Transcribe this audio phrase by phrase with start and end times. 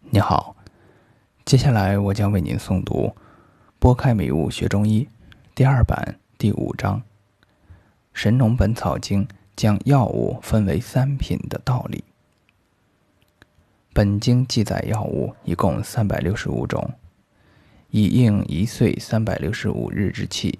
[0.00, 0.56] 你好，
[1.44, 3.12] 接下来我将为您诵读
[3.78, 5.06] 《拨开迷雾学中医》
[5.54, 6.98] 第二版第五章
[8.14, 12.04] 《神农本草经》将药物分为三品的道理。
[13.92, 16.94] 本经记载药物一共三百六十五种，
[17.90, 20.58] 以应一岁三百六十五日之气。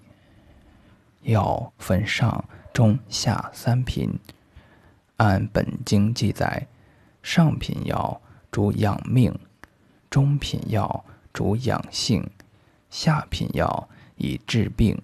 [1.23, 4.19] 药分上、中、下三品。
[5.17, 6.67] 按本经记载，
[7.23, 8.21] 上品药。
[8.51, 9.39] 主养命，
[10.11, 12.29] 中品药主养性，
[12.91, 14.97] 下品药以治病。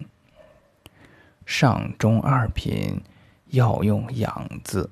[1.47, 3.03] 上中二品
[3.49, 4.89] 药用“养”字，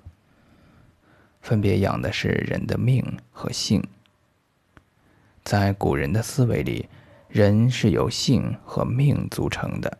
[1.40, 3.82] 分别养的是人的命和性。
[5.42, 6.88] 在古人的思维里，
[7.28, 9.98] 人是由性和命组成的。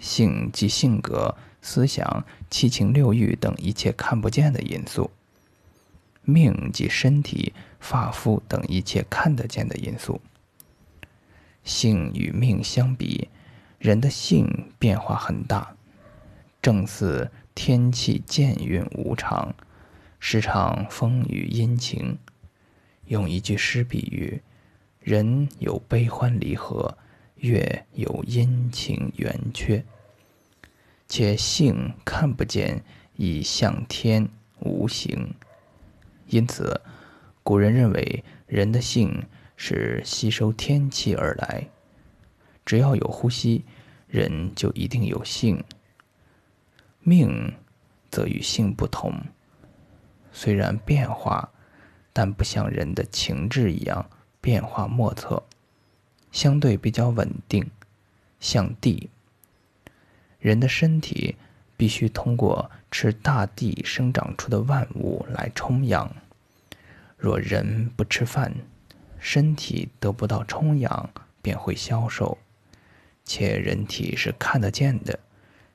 [0.00, 5.10] 性即性格、思想、七情六欲等一切看不见的因素。
[6.22, 10.20] 命及身体、发肤等一切看得见的因素。
[11.64, 13.28] 性与命相比，
[13.78, 15.76] 人的性变化很大，
[16.62, 19.54] 正似天气渐运无常，
[20.18, 22.16] 时常风雨阴晴。
[23.06, 24.40] 用一句诗比喻：
[25.00, 26.96] 人有悲欢离合，
[27.36, 29.84] 月有阴晴圆缺。
[31.08, 32.84] 且性看不见，
[33.16, 34.28] 以向天
[34.60, 35.34] 无形。
[36.30, 36.80] 因此，
[37.42, 41.68] 古人认为人的性是吸收天气而来。
[42.64, 43.64] 只要有呼吸，
[44.06, 45.64] 人就一定有性。
[47.00, 47.52] 命
[48.12, 49.12] 则与性不同，
[50.30, 51.50] 虽然变化，
[52.12, 54.08] 但不像人的情志一样
[54.40, 55.42] 变化莫测，
[56.30, 57.68] 相对比较稳定，
[58.38, 59.10] 像地。
[60.38, 61.34] 人的身体。
[61.80, 66.14] 必须通过吃大地生长出的万物来充养。
[67.16, 68.54] 若人不吃饭，
[69.18, 71.08] 身体得不到充养，
[71.40, 72.36] 便会消瘦。
[73.24, 75.18] 且人体是看得见的，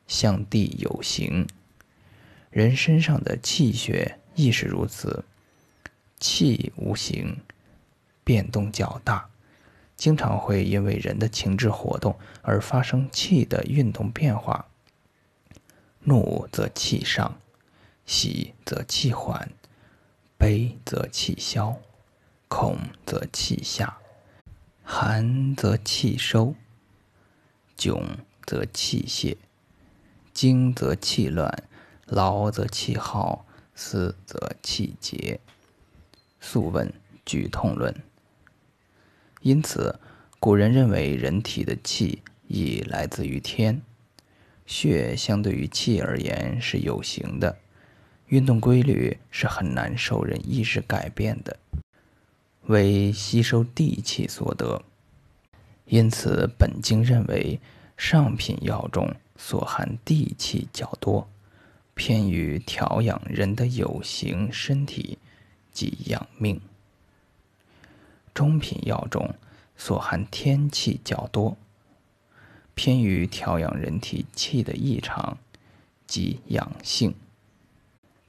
[0.06, 1.48] 向地有形。
[2.52, 5.26] 人身上的气血亦是如此。
[6.20, 7.36] 气无形，
[8.24, 9.28] 变动较大，
[9.96, 14.68] 经常会因为人的情志活动而发生气的运动变化。
[16.08, 17.40] 怒则气上，
[18.06, 19.52] 喜则气缓，
[20.38, 21.76] 悲则气消，
[22.48, 22.78] 恐
[23.08, 23.98] 则气下，
[24.84, 26.54] 寒则气收，
[27.76, 28.04] 窘
[28.46, 29.36] 则气泄，
[30.32, 31.64] 惊则气乱，
[32.06, 35.40] 劳则气耗，思则气结。
[36.40, 36.94] 素问
[37.26, 38.04] 举痛论。
[39.42, 40.00] 因此，
[40.40, 43.82] 古人认为人体的气亦来自于天。
[44.66, 47.58] 血相对于气而言是有形的，
[48.28, 51.58] 运动规律是很难受人意识改变的，
[52.64, 54.82] 为吸收地气所得。
[55.86, 57.60] 因此，本经认为
[57.96, 61.30] 上品药中所含地气较多，
[61.94, 65.20] 偏于调养人的有形身体，
[65.72, 66.58] 即养命；
[68.34, 69.36] 中品药中
[69.78, 71.56] 所含天气较多。
[72.76, 75.38] 偏于调养人体气的异常，
[76.06, 77.16] 即养性。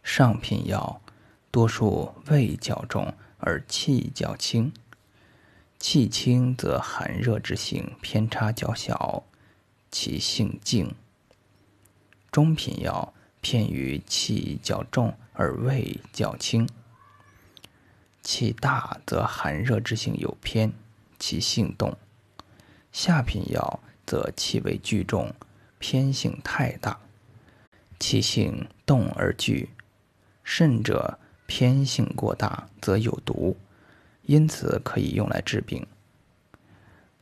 [0.04, 1.02] 上品药
[1.50, 4.72] 多数味较重而气较轻，
[5.80, 9.24] 气轻则寒热之性偏差较小，
[9.90, 10.94] 其性静。
[12.30, 16.68] 中品药偏于气较重而味较轻，
[18.22, 20.72] 气大则寒热之性有偏，
[21.18, 21.96] 其性动。
[22.92, 23.80] 下品药。
[24.06, 25.34] 则气味聚重，
[25.78, 26.98] 偏性太大；
[27.98, 29.70] 其性动而聚，
[30.44, 33.56] 甚者偏性过大，则有毒，
[34.22, 35.84] 因此可以用来治病。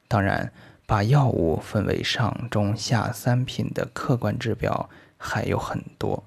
[0.06, 0.52] 当然，
[0.86, 6.22] 把药物分为上、中、下三品的客观指标还有很多，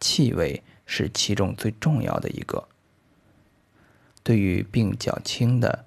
[0.00, 2.66] 气味是其中最重要的一个。
[4.22, 5.84] 对于病较轻的，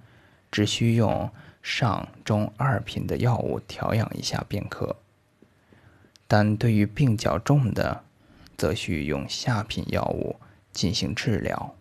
[0.52, 1.32] 只需用。
[1.62, 4.96] 上中二品的药物调养一下便可，
[6.28, 8.04] 但对于病较重的，
[8.58, 10.38] 则需用下品药物
[10.72, 11.76] 进行治疗。